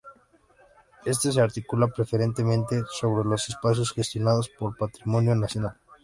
Éste 1.05 1.31
se 1.31 1.39
articula 1.41 1.85
preferentemente 1.87 2.81
sobre 2.89 3.23
los 3.29 3.47
espacios 3.49 3.91
gestionados 3.93 4.49
por 4.49 4.75
Patrimonio 4.75 5.35
Nacional. 5.35 5.75